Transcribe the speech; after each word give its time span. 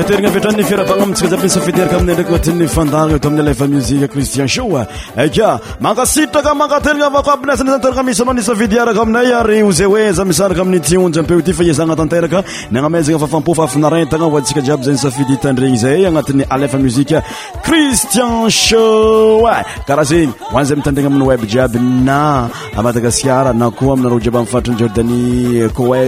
ektelina 0.00 0.30
vitayfiarabana 0.34 1.04
ta 1.14 1.26
iaby 1.32 1.46
nysafidy 1.48 1.80
arakaminayndra 1.84 2.26
anati'ny 2.34 2.68
fandaana 2.76 3.16
t 3.22 3.26
amin'y 3.28 3.48
alfa 3.50 3.66
musika 3.74 4.04
e 4.04 4.08
cristian 4.12 4.48
so 4.56 4.64
aka 4.76 5.60
mankasitraka 5.86 6.50
mankatelina 6.62 7.06
avako 7.12 7.30
abin 7.34 7.50
atrana 7.54 8.02
misy 8.08 8.22
anao 8.22 8.34
ny 8.38 8.42
safidy 8.50 8.76
araka 8.84 9.00
aminay 9.04 9.28
ary 9.40 9.58
oze 9.70 9.84
oeza 9.92 10.22
misaraka 10.30 10.60
amin'ny 10.64 10.80
tionjy 10.88 11.18
ampeo 11.20 11.42
ty 11.46 11.52
fa 11.58 11.62
izana 11.70 11.94
tanteraka 12.00 12.38
nyanamezana 12.72 13.18
fafampofa 13.22 13.62
afinarentana 13.68 14.26
votsika 14.34 14.60
jiaby 14.66 14.82
za 14.86 14.92
ny 14.94 14.98
safidy 15.04 15.32
hitandregny 15.34 15.76
zay 15.82 16.00
anatin'ny 16.10 16.44
alfa 16.56 16.78
muzika 16.84 17.16
cristien 17.68 18.48
karah 19.86 20.02
ah, 20.02 20.04
zegnyanzay 20.12 20.76
mitandina 20.76 21.06
amiy 21.10 21.26
web 21.28 21.40
jiaby 21.52 21.78
na 22.08 22.48
madagasar 22.84 23.54
na 23.60 23.70
ko 23.70 23.84
aminaro 23.92 24.18
jiby 24.24 24.40
fatriny 24.52 24.82
ordani 24.86 25.20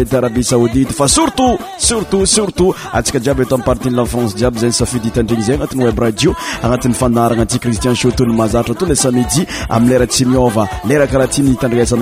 etarabi 0.03 0.43
saodit 0.51 0.91
fa 0.99 1.07
stasiajiaby 1.15 3.45
tayartilafrance 3.51 4.33
jiaby 4.41 4.59
zasafidy 4.65 5.09
itandriny 5.12 5.43
zay 5.47 5.57
anat' 5.57 5.75
eb 5.93 5.99
radio 6.07 6.31
anati'yfanarana 6.67 7.45
ti 7.51 7.59
cristian 7.65 7.95
to 8.19 8.25
ahazatra 8.25 8.75
to 8.79 8.85
le 8.87 8.95
samii 9.05 9.43
amilera 9.77 10.06
tsy 10.13 10.25
iôlerkahaty 10.25 11.41
indzegny 11.41 11.81
ina 11.85 11.97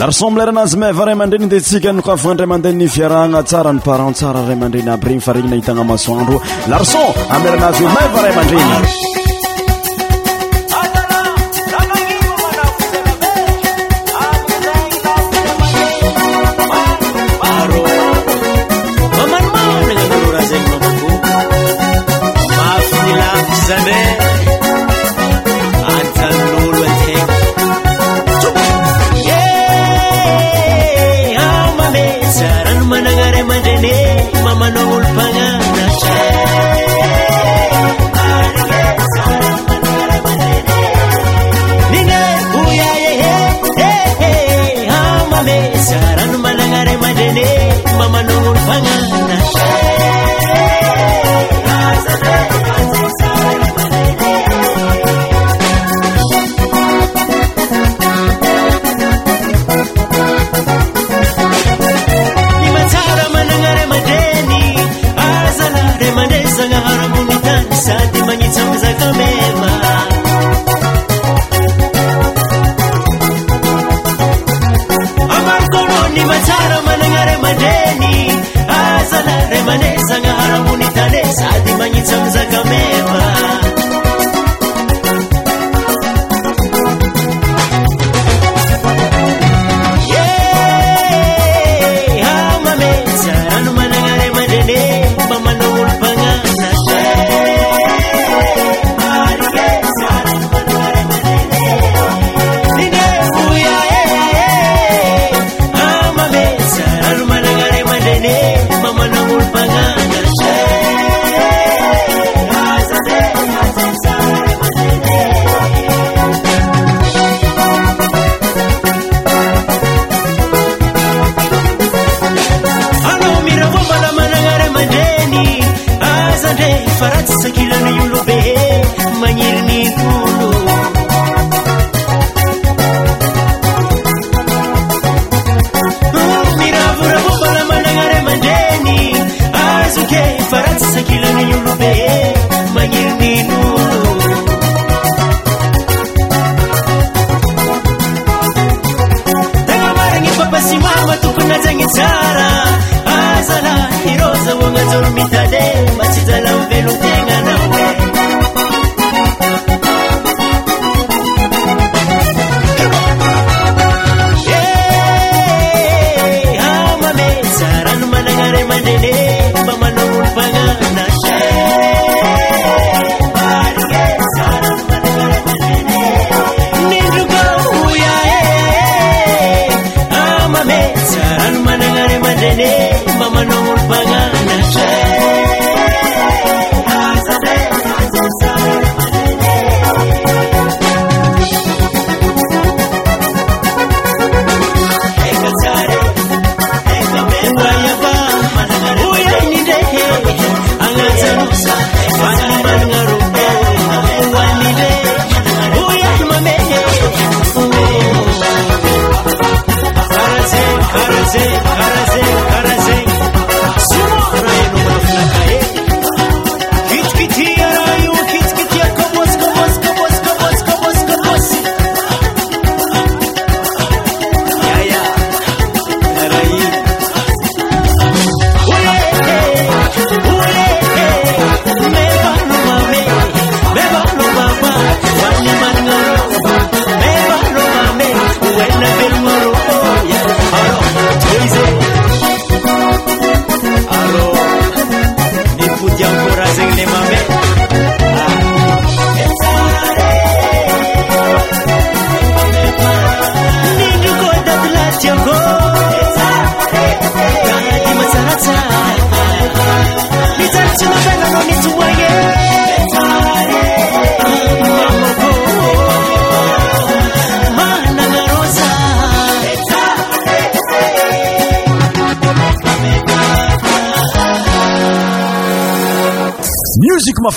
larson 0.00 0.26
amin'laranazy 0.30 0.76
mavarayaman-dreny 0.82 1.46
dia 1.52 1.58
antsika 1.62 1.90
nokafana 1.98 2.30
andrayamandeha 2.32 2.78
ny 2.80 2.86
viaragna 2.96 3.40
tsara 3.50 3.70
ny 3.76 3.80
parant 3.88 4.14
tsara 4.20 4.40
rayaman-dreny 4.48 4.90
aby 4.94 5.04
regny 5.08 5.22
fa 5.26 5.32
regny 5.36 5.50
nahitagna 5.52 5.84
masoandro 5.92 6.36
larson 6.72 7.08
aminleranazy 7.34 7.84
maivarayaman-dreny 7.94 9.16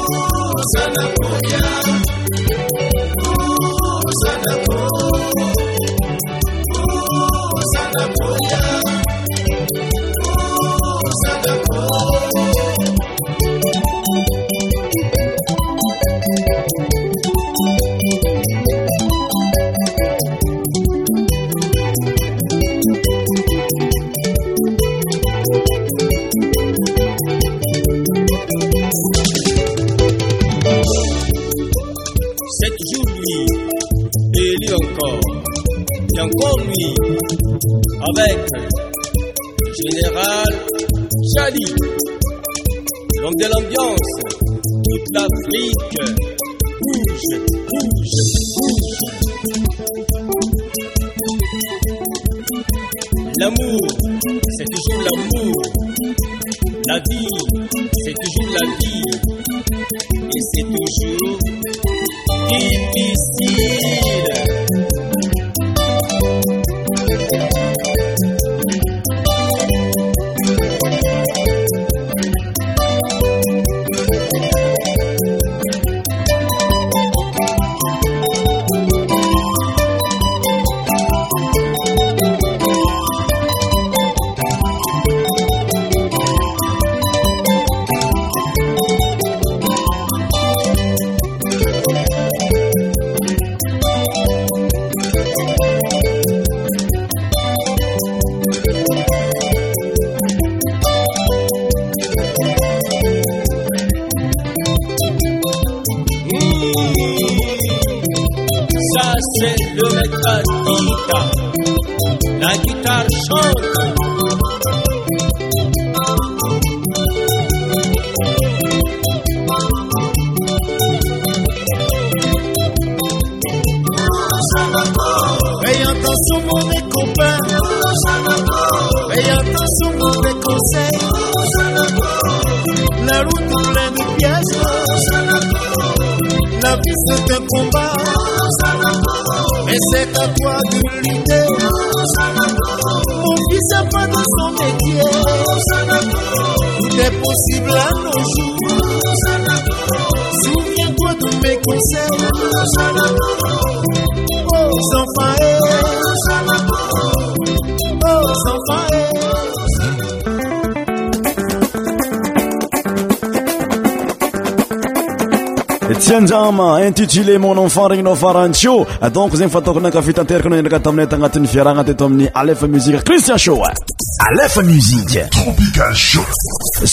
tsianjama 166.01 166.81
intitulé 166.84 167.38
mon 167.38 167.55
enfant 167.58 167.88
regnynao 167.88 168.15
farantio 168.15 168.86
donc 169.12 169.34
zagny 169.36 169.51
fataokony 169.55 169.86
akafitaterakanao 169.89 170.58
endraka 170.62 170.79
taminaytagnatin'y 170.86 171.48
viaragna 171.53 171.84
teto 171.84 172.03
amin'ny 172.05 172.27
alefa 172.34 172.65
muzike 172.67 173.03
cristian 173.08 173.38
sho 173.38 173.53
aa 173.63 174.48
uioicalo 174.63 176.25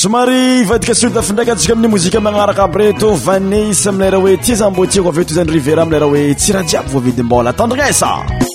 somari 0.03 0.41
vadika 0.71 0.95
sltafindraika 1.01 1.55
tsia 1.61 1.73
amin'y 1.75 1.89
mozika 1.95 2.19
anaraka 2.23 2.63
aby 2.67 2.77
reto 2.83 3.09
anes 3.35 3.79
amleraha 3.91 4.25
oe 4.27 4.37
tiazabo 4.45 4.83
iakoavto 4.85 5.33
zay 5.37 5.45
rivera 5.57 5.81
amileraha 5.85 6.13
oe 6.15 6.35
tsiraha 6.41 6.65
jiaby 6.71 6.89
vovidi-boaadria 6.95 8.48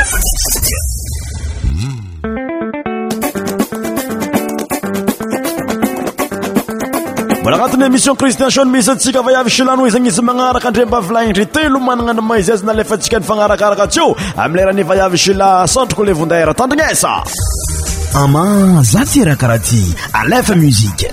émission 7.86 8.14
khristian 8.16 8.50
sion 8.56 8.68
miisy 8.74 8.90
antsika 8.94 9.22
vaiavi 9.28 9.50
shilano 9.56 9.82
zagny 9.96 10.10
izy 10.14 10.22
magnaraka 10.30 10.68
andrem-ba 10.70 10.98
avilaindry 11.04 11.46
telo 11.56 11.80
manana 11.88 12.14
na 12.18 12.24
moisas 12.30 12.60
na 12.66 12.72
alefatsika 12.76 13.18
nyfagnarakaraka 13.22 13.84
ateo 13.90 14.08
ami'leranivaiavi 14.44 15.18
shila 15.26 15.48
santroko 15.76 16.02
le 16.08 16.14
vondehra 16.20 16.52
tandognesa 16.62 17.12
ama 18.24 18.46
za 18.94 19.02
ty 19.12 19.20
raha 19.28 19.42
karaha 19.42 19.62
ty 19.68 19.80
alefa 20.22 20.54
muzike 20.64 21.08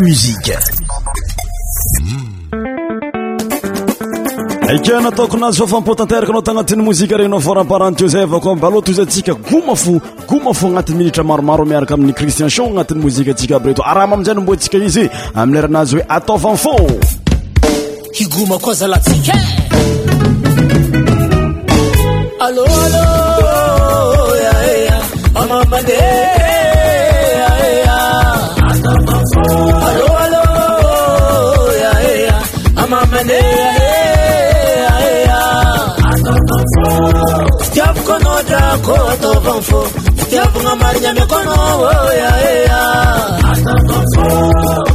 mik 0.00 0.58
aikenatokonazy 4.68 5.58
hmm. 5.58 5.66
fafampotanteraka 5.68 6.28
anao 6.32 6.42
tagnatin'ny 6.42 6.82
mozika 6.82 7.16
regnynao 7.18 7.38
voramparantio 7.46 8.08
zay 8.12 8.22
avao 8.22 8.40
ko 8.40 8.54
mbaloa 8.56 8.82
tozy 8.86 9.02
atsika 9.02 9.32
goma 9.50 9.74
fo 9.74 9.92
goma 10.28 10.52
fo 10.52 10.66
agnatiny 10.66 10.98
militra 10.98 11.24
maromaro 11.24 11.64
miaraka 11.64 11.94
amin'ny 11.94 12.14
cristien 12.18 12.50
sho 12.50 12.62
agnatin'ny 12.64 13.02
mozika 13.02 13.30
antsika 13.30 13.56
aby 13.56 13.68
re 13.68 13.74
to 13.74 13.82
araha 13.84 14.06
ma 14.06 14.14
amijay 14.14 14.34
nomboa 14.34 14.54
ntsika 14.56 14.76
izy 14.78 15.04
amileranazy 15.34 15.94
hoe 15.96 16.04
ataovam 16.08 16.56
fôia 16.56 16.98
Setiap 37.66 37.94
kono 38.06 38.34
drako 38.46 38.94
atau 39.18 39.34
bangfo 39.42 39.80
Setiap 40.22 40.50
ngamarnya 40.62 41.10
mekono 41.18 41.58
oh 41.82 42.08
ya 42.14 42.32
ya 42.70 42.82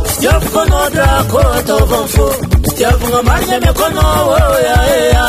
Setiap 0.07 0.43
kono 0.55 0.81
drako 0.95 1.41
atau 1.59 1.79
bangfo 1.83 2.27
Setiap 2.71 2.97
ngamarnya 3.12 3.57
mekono 3.59 4.07
oh 4.39 4.55
ya 4.71 4.79
ya 5.12 5.27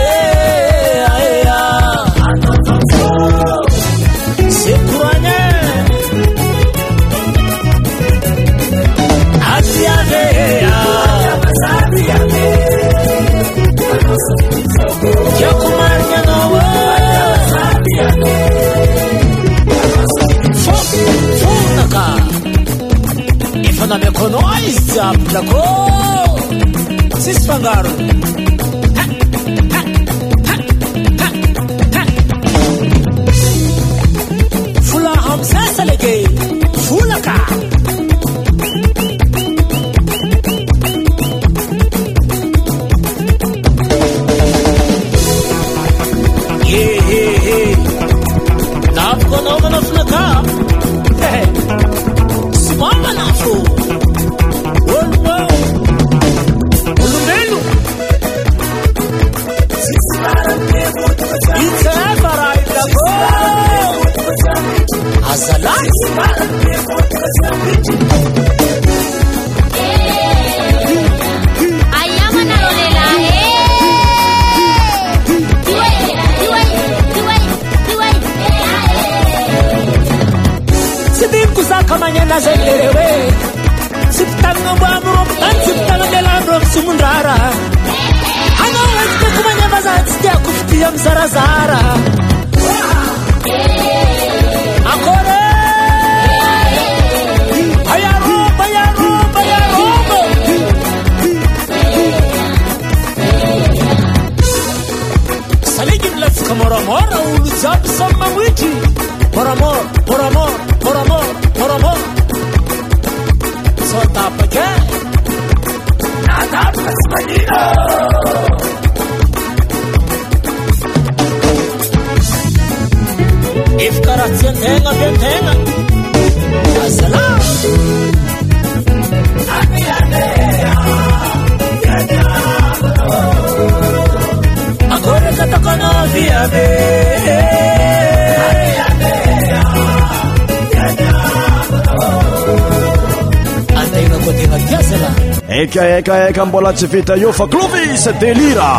bolaצفta 146.50 147.16
יוfaklוvיsdelira 147.16 148.74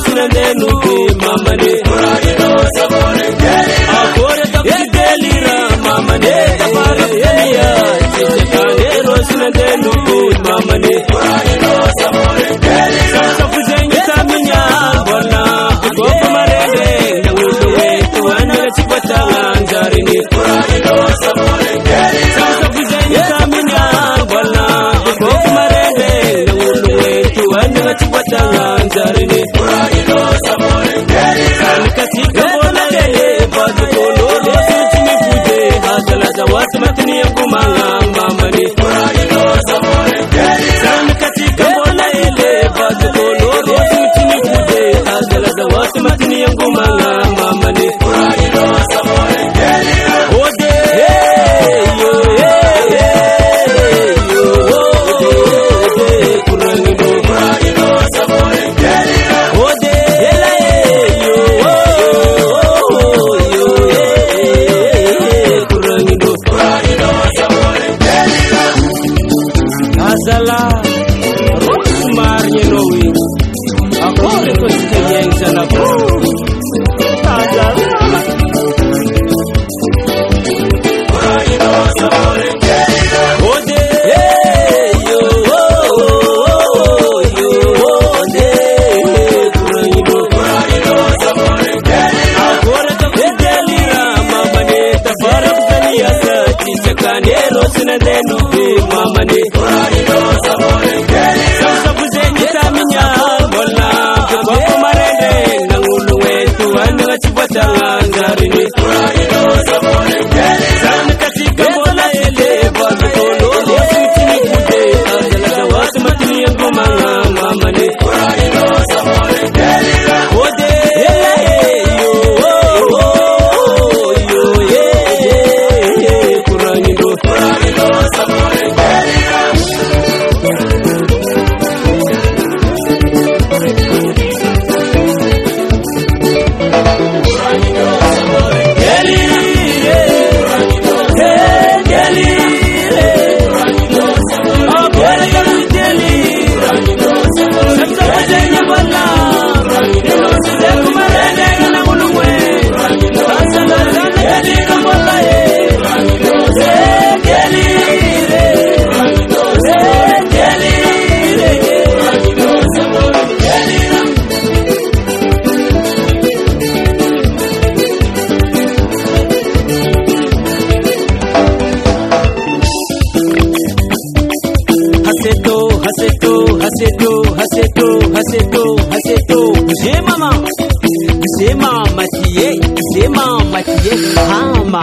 sinandenu 0.00 0.66
mamane 1.20 1.77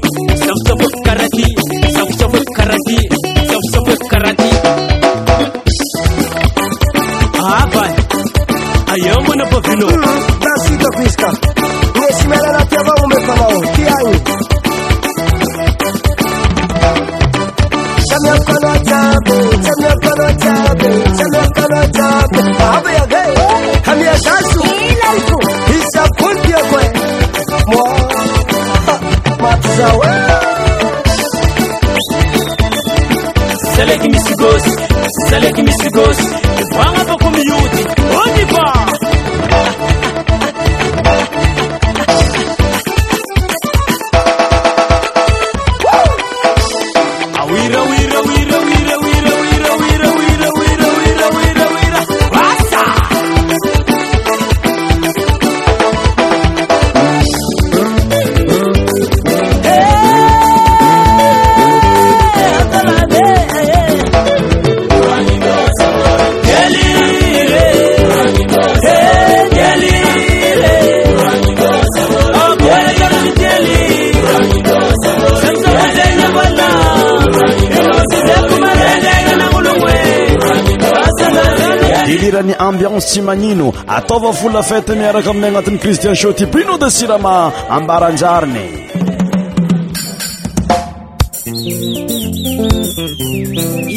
ataova 83.88 84.32
fola 84.34 84.61
faty 84.63 84.95
miaraka 84.95 85.29
aminay 85.29 85.49
agnatin'ny 85.49 85.79
kristian 85.82 86.15
shoti 86.21 86.45
brino 86.51 86.77
de 86.82 86.89
sirama 86.91 87.36
ambaranjariny 87.77 88.65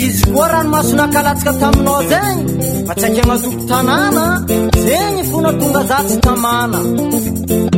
izy 0.06 0.22
koa 0.32 0.48
ranomahasonakalatsaka 0.52 1.52
taminao 1.60 2.00
zegny 2.12 2.42
fa 2.86 2.92
tsy 2.98 3.04
aika 3.06 3.16
anatoko 3.24 3.60
tanàna 3.70 4.24
zegny 4.84 5.22
fonatonga 5.30 5.80
zatsy 5.90 6.16
tamanaeoe 6.24 7.72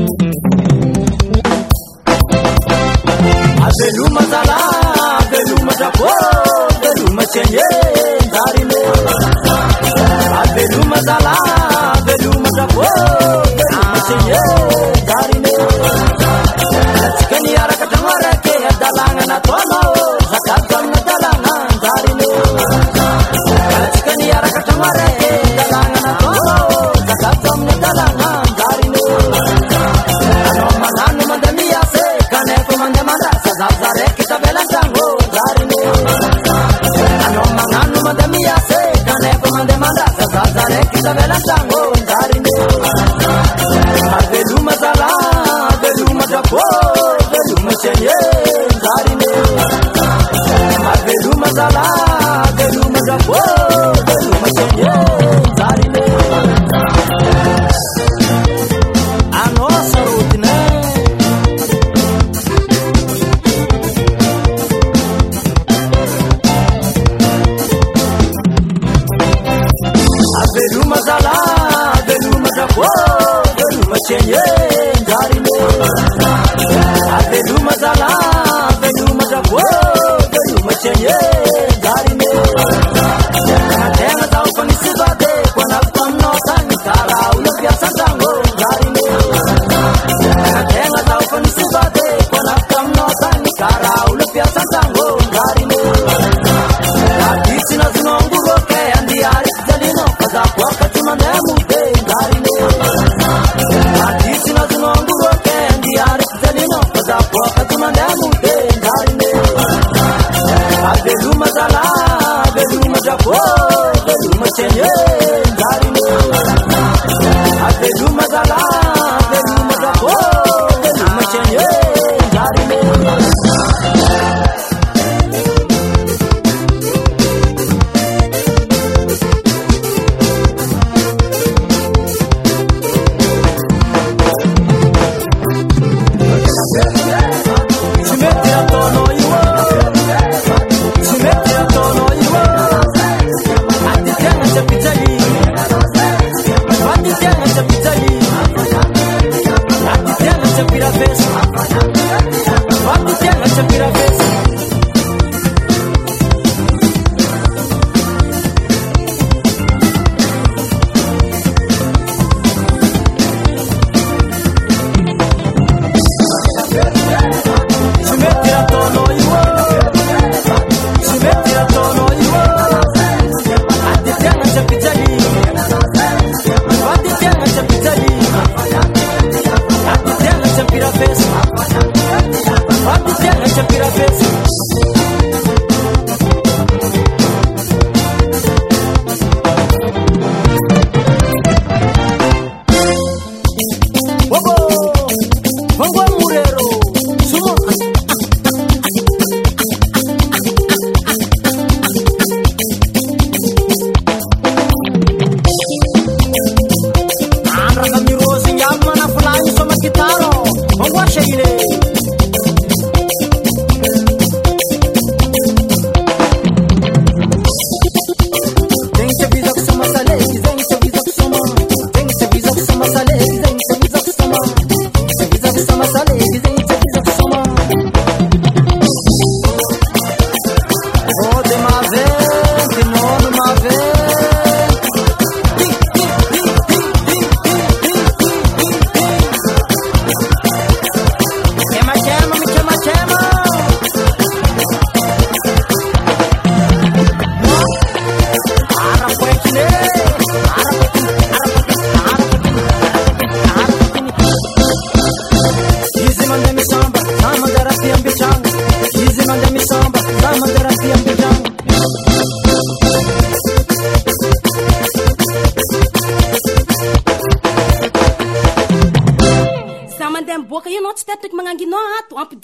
Whoa, 12.58 13.44
baby, 13.50 13.62
ah. 13.74 14.55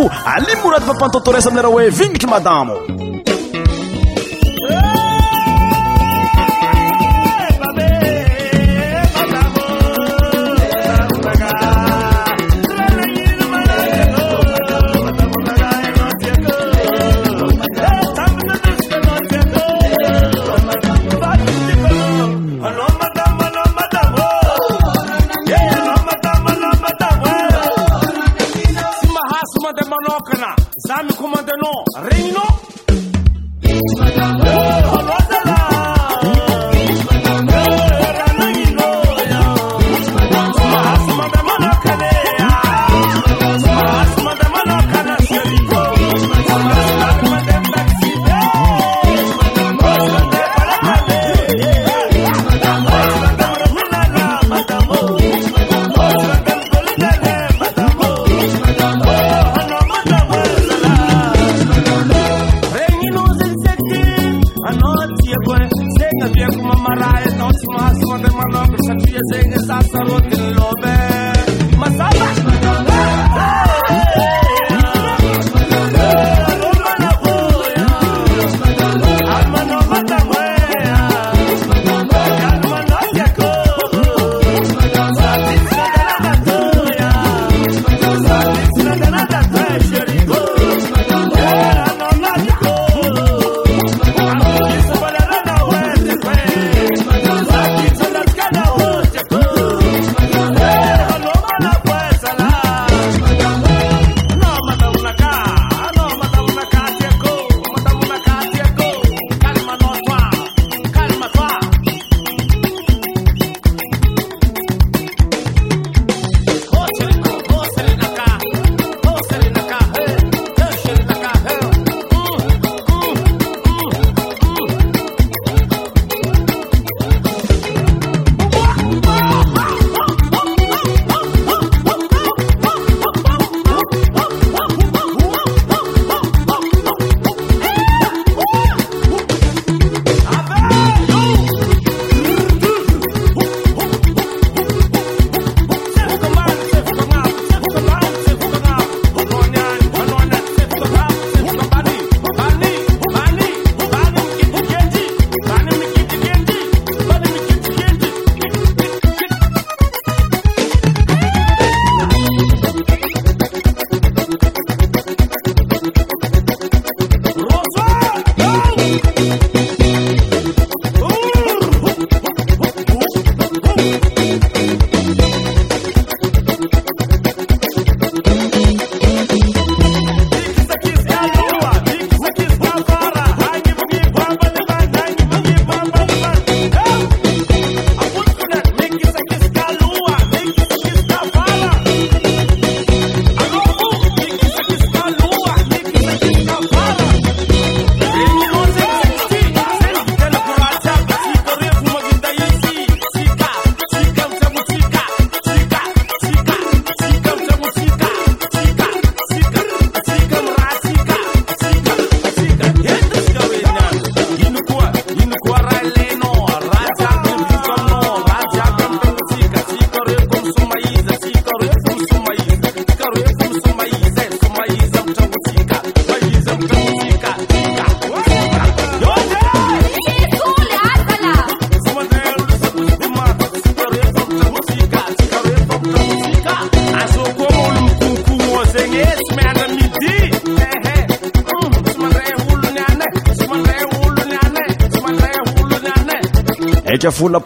ali 0.08 0.56
morady 0.64 0.86
papantotoresa 0.86 1.50
minera 1.50 1.68
oe 1.68 1.89
vingitry 1.89 2.28
madamo 2.30 2.74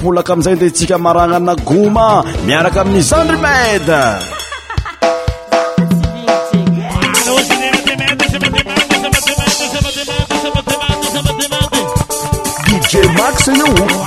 bolaka 0.04 0.34
ami'izay 0.34 0.56
nde 0.56 0.70
tsika 0.76 0.98
maragnana 1.06 1.54
goma 1.68 2.08
miaraka 2.48 2.80
amin'nyzandrimaida 2.82 4.00
dijé 12.92 13.02
max 13.20 13.36
o 13.68 14.03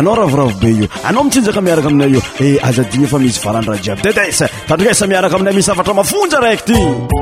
anao 0.00 0.14
ravoravo 0.14 0.52
be 0.60 0.70
io 0.70 0.86
anao 1.04 1.24
mitsinjaka 1.24 1.60
miaraka 1.60 1.88
aminay 1.88 2.10
io 2.16 2.22
e 2.40 2.46
eh, 2.54 2.58
azadigny 2.68 3.04
efa 3.04 3.20
misy 3.20 3.42
valanydra 3.44 3.76
jiaby 3.84 4.02
de 4.06 4.12
de 4.16 4.32
sa 4.32 4.46
tandrika 4.66 4.96
esa 4.96 5.06
miaraka 5.06 5.36
aminay 5.36 5.54
misy 5.54 5.70
afatra 5.70 5.92
mafonja 5.94 6.40
raiky 6.40 6.64
ty 6.72 7.19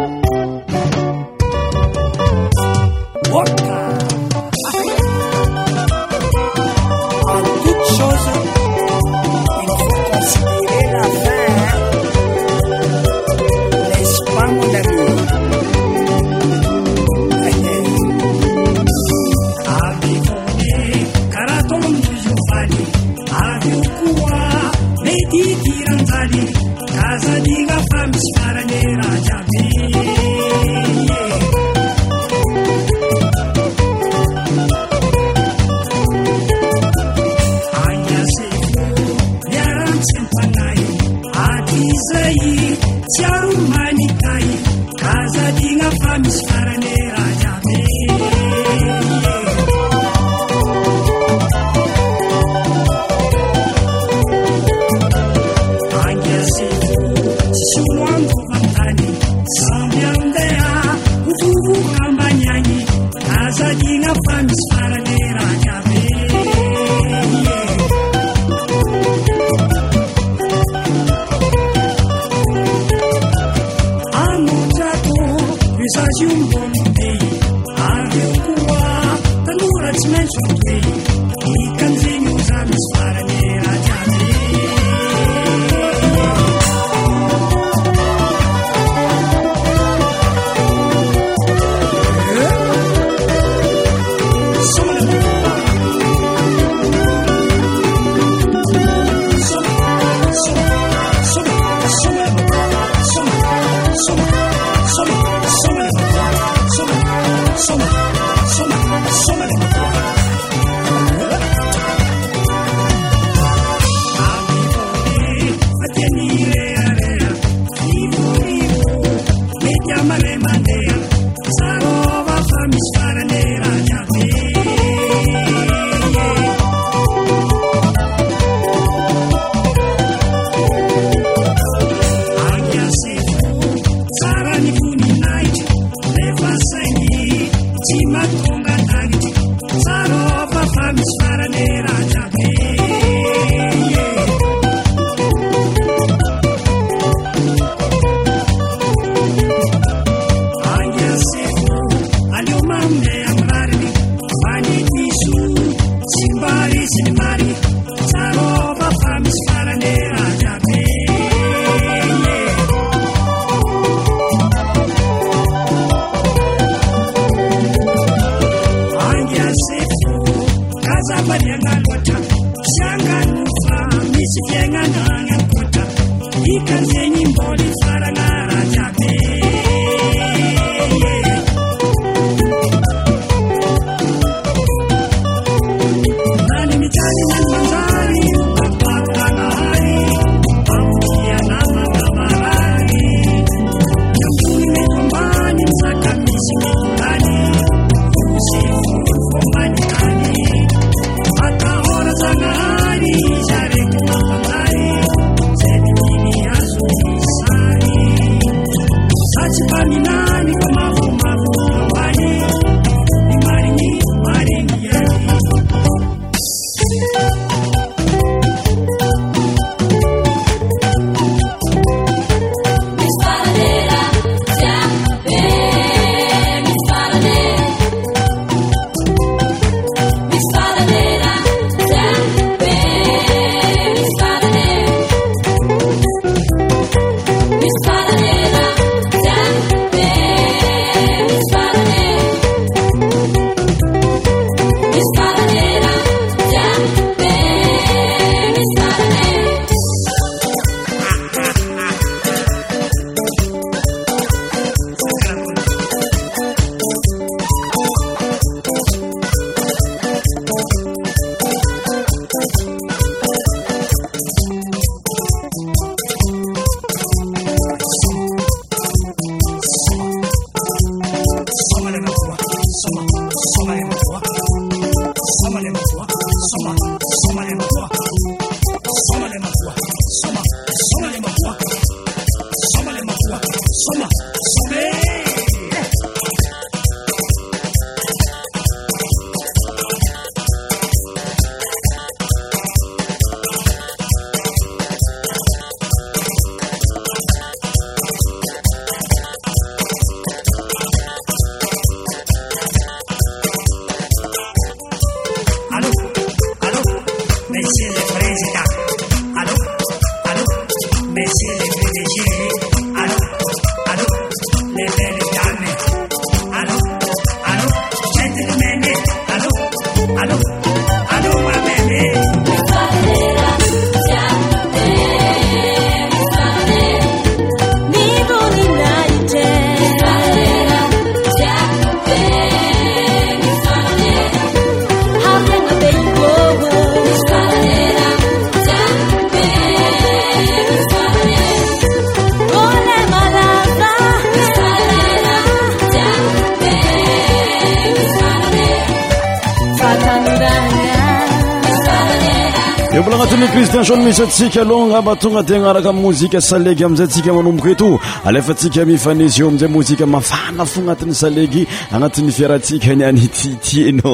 mbola 353.00 353.16
agnatin'ny 353.16 353.48
prisi 353.52 353.72
tensony 353.72 354.02
misy 354.04 354.22
atsika 354.22 354.60
alohagna 354.62 354.92
ngamba 354.94 355.14
tonga 355.16 355.42
dia 355.42 355.56
agnaraka 355.56 355.90
a 355.90 355.92
mozika 355.92 356.40
saleg 356.48 356.78
aminzay 356.84 357.06
tsika 357.12 357.30
manomboka 357.36 357.70
eto 357.70 358.00
alefa 358.24 358.52
atsika 358.52 358.80
mifa 358.84 359.14
nizyeo 359.14 359.46
aminizay 359.48 359.68
mozika 359.76 360.04
mafana 360.06 360.64
fo 360.72 360.80
agnatin'ny 360.80 361.14
salegy 361.22 361.62
agnatin'ny 361.92 362.30
fiarantsika 362.36 362.94
ny 362.96 363.02
any 363.06 363.28
tyty 363.28 363.88
ena 363.88 364.10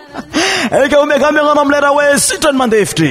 e 0.74 0.86
ekaomikami 0.86 1.38
agnano 1.38 1.60
amiley 1.62 1.80
raha 1.80 1.94
hoe 1.94 2.18
sitrany 2.18 2.58
mandeha 2.58 2.82
evitry 2.82 3.10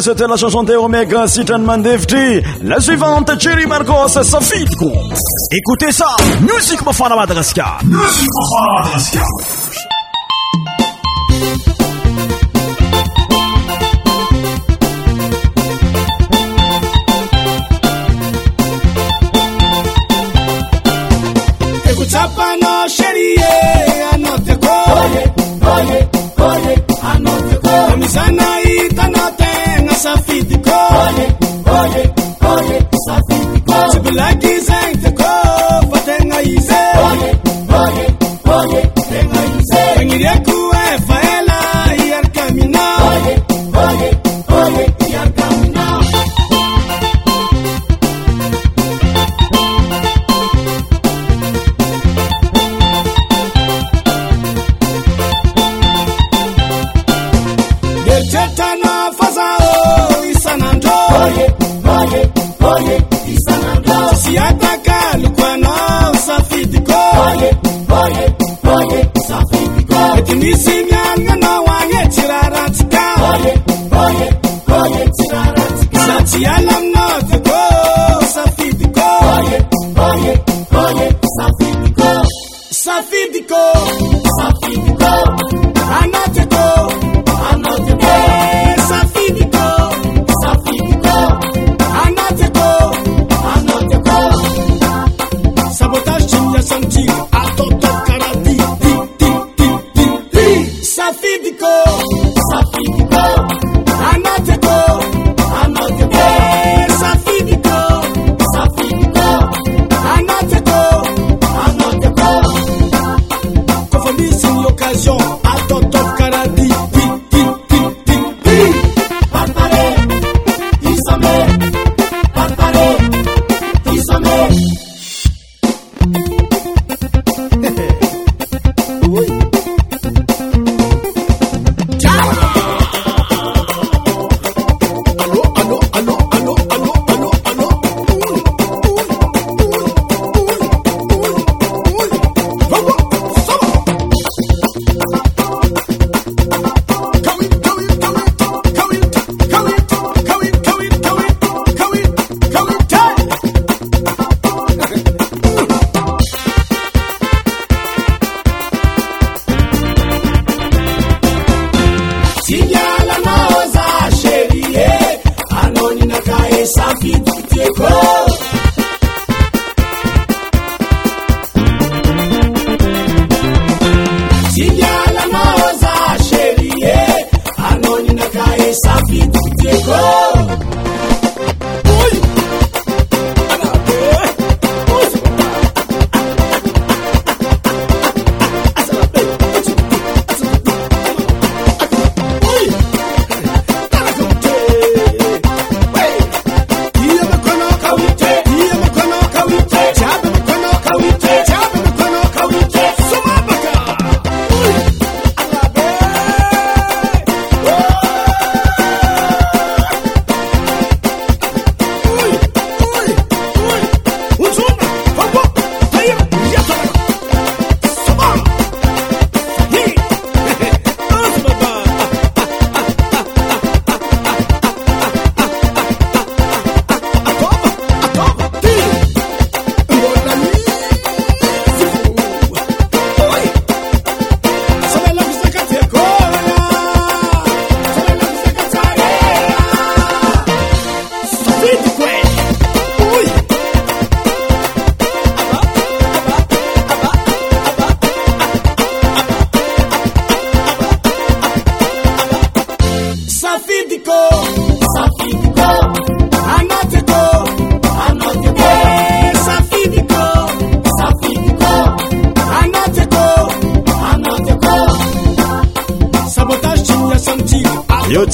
c'était 0.00 0.26
la 0.26 0.36
chanson 0.36 0.64
teomegan 0.64 1.26
sitanman 1.26 1.80
devt 1.82 2.16
la 2.64 2.80
suivante 2.80 3.32
cery 3.38 3.66
markos 3.66 4.08
sa 4.12 4.40
fille 4.40 4.64
de 4.64 4.74
cor 4.74 4.92
écoutez 5.52 5.92
ça 5.92 6.06
music 6.44 6.84
mafana 6.84 7.14
madagaskar 7.16 7.78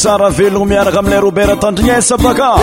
sara 0.03 0.31
velogna 0.39 0.65
miaraka 0.67 0.99
aminlay 0.99 1.21
roberttandrignesa 1.21 2.17
baka 2.17 2.55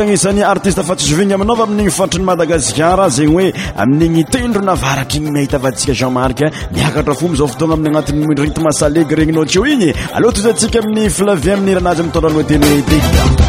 a 0.00 0.04
anisan'ny 0.04 0.42
artiste 0.46 0.82
fatsisovigny 0.88 1.34
aminao 1.36 1.56
va 1.60 1.64
amin'igny 1.66 1.92
foratrany 1.98 2.24
madagasikara 2.30 3.06
zegny 3.16 3.32
hoe 3.32 3.46
amin'igny 3.84 4.24
tendro 4.34 4.62
navaratry 4.68 5.18
igny 5.20 5.30
miahita 5.34 5.56
avantsika 5.60 5.92
jeanmark 6.00 6.40
eh? 6.46 6.50
miakatra 6.72 7.14
fo 7.18 7.28
mbi 7.28 7.36
zao 7.36 7.46
votoagna 7.52 7.74
amin'ny 7.76 7.90
agnatin'ny 7.90 8.34
riteme 8.46 8.70
saleg 8.80 9.12
regninao 9.20 9.44
tyeo 9.50 9.64
igny 9.74 9.88
alea 10.16 10.32
tozy 10.36 10.48
antsika 10.52 10.78
amin'ny 10.82 11.10
filavin 11.18 11.52
amin'ny 11.58 11.72
irana 11.76 11.90
azy 11.92 12.00
amiy 12.02 12.12
tondraloateloetey 12.16 13.41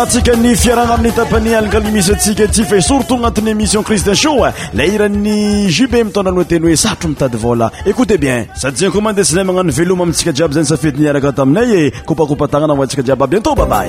antsika 0.00 0.32
ny 0.36 0.52
fiaragna 0.56 0.94
amin'ny 0.94 1.14
tapani 1.16 1.54
aligali 1.56 1.90
misy 1.94 2.10
atsika 2.14 2.44
ety 2.44 2.64
fae 2.70 2.80
surtout 2.88 3.14
agnatin'ny 3.16 3.50
émission 3.50 3.82
christin 3.82 4.14
sho 4.22 4.34
la 4.74 4.84
irany 4.86 5.70
jube 5.78 5.96
mitondra 6.04 6.32
aloa 6.34 6.44
teny 6.50 6.64
hoe 6.68 6.76
saotro 6.82 7.08
mitady 7.12 7.36
vola 7.44 7.70
écouté 7.92 8.18
bien 8.26 8.44
sady 8.64 8.76
zinakoa 8.82 9.00
mandesinay 9.08 9.44
magnano 9.52 9.72
veloma 9.80 10.02
amitsika 10.08 10.32
djiaby 10.36 10.54
zany 10.60 10.66
safedy 10.72 11.00
niaraka 11.06 11.32
taminay 11.40 11.72
e 11.86 11.90
kopakopatagna 12.08 12.66
navantsika 12.74 13.02
djiaby 13.02 13.22
abianta 13.28 13.54
babay 13.62 13.88